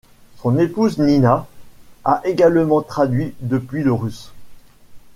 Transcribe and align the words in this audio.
Son 0.37 0.57
épouse, 0.57 0.97
Nina, 0.97 1.45
a 2.05 2.21
également 2.25 2.81
traduit 2.81 3.35
depuis 3.41 3.83
le 3.83 3.93
russe. 3.93 4.31